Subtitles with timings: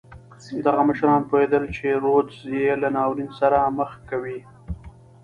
[0.65, 4.39] دغه مشران پوهېدل چې رودز یې له ناورین سره مخ کوي.